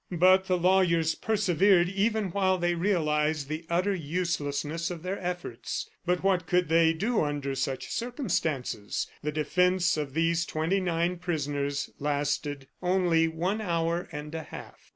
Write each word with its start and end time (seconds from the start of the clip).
But 0.17 0.47
the 0.47 0.57
lawyers 0.57 1.13
persevered 1.13 1.87
even 1.87 2.31
while 2.31 2.57
they 2.57 2.73
realized 2.73 3.47
the 3.47 3.67
utter 3.69 3.93
uselessness 3.93 4.89
of 4.89 5.03
their 5.03 5.19
efforts. 5.19 5.91
But 6.07 6.23
what 6.23 6.47
could 6.47 6.69
they 6.69 6.91
do 6.91 7.21
under 7.23 7.53
such 7.53 7.87
circumstances? 7.91 9.05
The 9.21 9.31
defence 9.31 9.97
of 9.97 10.15
these 10.15 10.43
twenty 10.47 10.79
nine 10.79 11.17
prisoners 11.17 11.91
lasted 11.99 12.67
only 12.81 13.27
one 13.27 13.61
hour 13.61 14.09
and 14.11 14.33
a 14.33 14.41
half. 14.41 14.89